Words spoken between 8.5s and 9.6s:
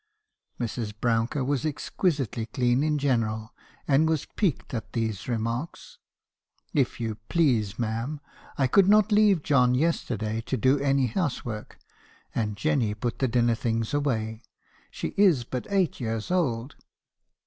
I could not leave